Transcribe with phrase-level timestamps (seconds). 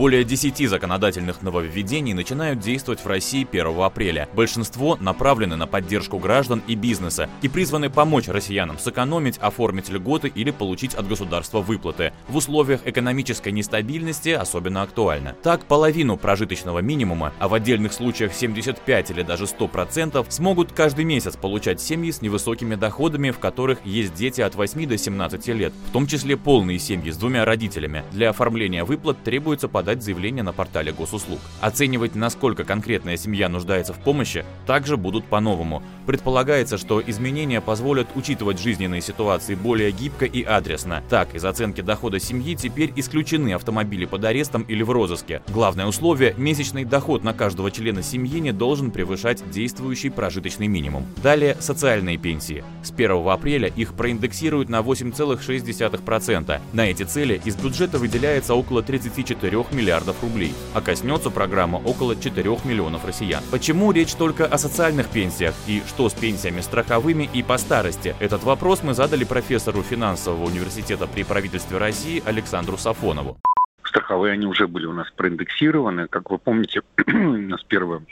[0.00, 4.30] Более 10 законодательных нововведений начинают действовать в России 1 апреля.
[4.32, 10.52] Большинство направлены на поддержку граждан и бизнеса и призваны помочь россиянам сэкономить, оформить льготы или
[10.52, 12.14] получить от государства выплаты.
[12.28, 15.36] В условиях экономической нестабильности особенно актуально.
[15.42, 21.36] Так, половину прожиточного минимума, а в отдельных случаях 75 или даже 100% смогут каждый месяц
[21.36, 25.92] получать семьи с невысокими доходами, в которых есть дети от 8 до 17 лет, в
[25.92, 28.02] том числе полные семьи с двумя родителями.
[28.12, 31.40] Для оформления выплат требуется подать подать заявление на портале госуслуг.
[31.60, 35.82] Оценивать, насколько конкретная семья нуждается в помощи, также будут по-новому.
[36.06, 41.02] Предполагается, что изменения позволят учитывать жизненные ситуации более гибко и адресно.
[41.10, 45.42] Так, из оценки дохода семьи теперь исключены автомобили под арестом или в розыске.
[45.48, 51.04] Главное условие– месячный доход на каждого члена семьи не должен превышать действующий прожиточный минимум.
[51.20, 52.62] Далее– социальные пенсии.
[52.84, 56.60] С 1 апреля их проиндексируют на 8,6%.
[56.72, 62.16] На эти цели из бюджета выделяется около 34 миллионов миллиардов рублей, а коснется программа около
[62.16, 63.42] 4 миллионов россиян.
[63.50, 68.14] Почему речь только о социальных пенсиях и что с пенсиями страховыми и по старости?
[68.20, 73.38] Этот вопрос мы задали профессору финансового университета при правительстве России Александру Сафонову.
[73.82, 76.06] Страховые они уже были у нас проиндексированы.
[76.08, 78.06] Как вы помните, с 1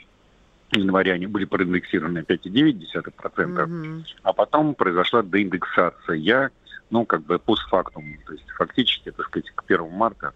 [0.73, 4.05] января они были проиндексированы на 5,9%, mm-hmm.
[4.23, 6.51] а потом произошла деиндексация,
[6.91, 8.05] ну, как бы постфактум.
[8.27, 10.33] То есть фактически, так сказать, к 1 марта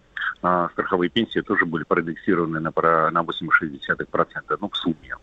[0.73, 2.73] страховые пенсии тоже были проиндексированы на,
[3.11, 5.15] на 8,6%, ну, в сумме.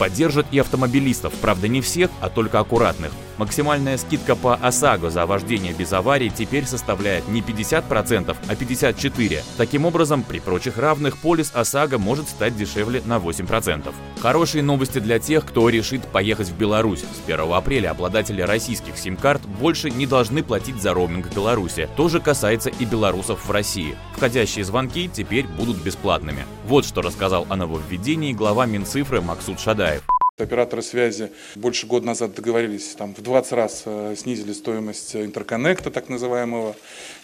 [0.00, 3.12] Поддержат и автомобилистов, правда не всех, а только аккуратных.
[3.36, 9.42] Максимальная скидка по ОСАГО за вождение без аварий теперь составляет не 50%, а 54%.
[9.58, 13.92] Таким образом, при прочих равных полис ОСАГО может стать дешевле на 8%.
[14.20, 17.00] Хорошие новости для тех, кто решит поехать в Беларусь.
[17.00, 21.88] С 1 апреля обладатели российских сим-карт больше не должны платить за роуминг в Беларуси.
[21.96, 23.96] То же касается и белорусов в России.
[24.16, 26.44] Входящие звонки теперь будут бесплатными.
[26.66, 29.58] Вот что рассказал о нововведении глава Минцифры Максут
[29.90, 30.02] Шадаев.
[30.38, 36.08] Операторы связи больше года назад договорились, там в 20 раз э, снизили стоимость интерконнекта так
[36.08, 36.74] называемого.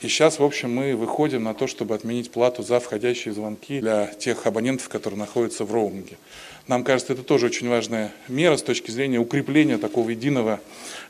[0.03, 4.09] И сейчас, в общем, мы выходим на то, чтобы отменить плату за входящие звонки для
[4.09, 6.19] тех абонентов, которые находятся в роуминге.
[6.67, 10.61] Нам кажется, это тоже очень важная мера с точки зрения укрепления такого единого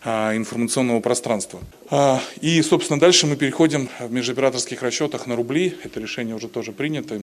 [0.05, 1.59] а, информационного пространства.
[1.91, 5.77] А, и, собственно, дальше мы переходим в межоператорских расчетах на рубли.
[5.83, 7.21] Это решение уже тоже принято.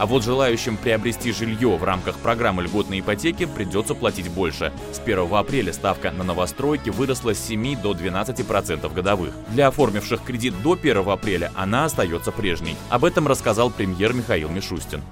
[0.00, 4.72] А вот желающим приобрести жилье в рамках программы льготной ипотеки придется платить больше.
[4.92, 9.34] С 1 апреля ставка на новостройки выросла с 7 до 12% годовых.
[9.50, 12.76] Для оформивших кредит до 1 апреля она остается прежней.
[12.88, 15.02] Об этом рассказал премьер Михаил Мишустин.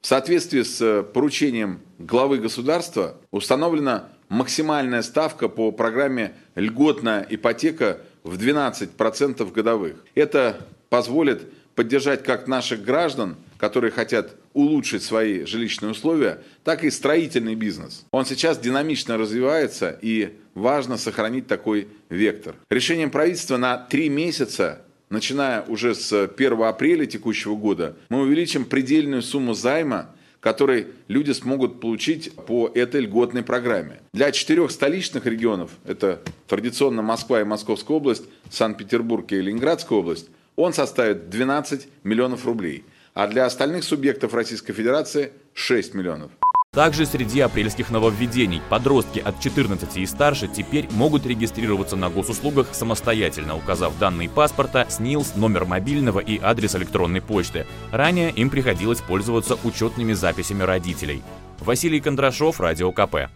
[0.00, 8.36] В соответствии с э, поручением главы государства установлена максимальная ставка по программе «Льготная ипотека» в
[8.36, 10.04] 12% годовых.
[10.16, 11.44] Это позволит
[11.76, 18.04] поддержать как наших граждан, которые хотят улучшить свои жилищные условия, так и строительный бизнес.
[18.10, 22.56] Он сейчас динамично развивается и важно сохранить такой вектор.
[22.70, 29.22] Решением правительства на три месяца начиная уже с 1 апреля текущего года, мы увеличим предельную
[29.22, 34.00] сумму займа, который люди смогут получить по этой льготной программе.
[34.12, 40.72] Для четырех столичных регионов, это традиционно Москва и Московская область, Санкт-Петербург и Ленинградская область, он
[40.72, 42.84] составит 12 миллионов рублей,
[43.14, 46.30] а для остальных субъектов Российской Федерации 6 миллионов.
[46.74, 53.54] Также среди апрельских нововведений подростки от 14 и старше теперь могут регистрироваться на госуслугах самостоятельно,
[53.54, 57.66] указав данные паспорта, СНИЛС, номер мобильного и адрес электронной почты.
[57.90, 61.22] Ранее им приходилось пользоваться учетными записями родителей.
[61.60, 63.28] Василий Кондрашов, Радио КП.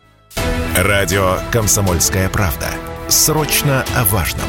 [0.75, 2.69] Радио «Комсомольская правда».
[3.09, 4.49] Срочно о важном.